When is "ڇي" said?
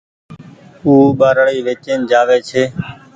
2.49-2.63